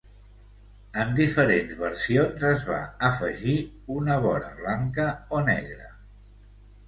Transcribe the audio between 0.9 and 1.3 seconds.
En